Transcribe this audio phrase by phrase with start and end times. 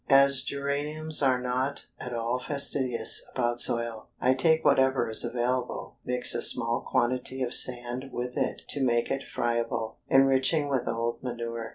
[0.09, 6.33] As geraniums are not at all fastidious about soil, I take whatever is available, mix
[6.33, 11.69] a small quantity of sand with it to make it friable, enriching with old manure.